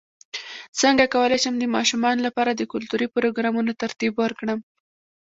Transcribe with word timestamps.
څنګه 0.81 1.05
کولی 1.15 1.37
شم 1.43 1.55
د 1.59 1.65
ماشومانو 1.75 2.25
لپاره 2.27 2.51
د 2.55 2.61
کلتوري 2.73 3.07
پروګرامونو 3.15 3.71
ترتیب 3.81 4.13
ورکړم 4.17 4.59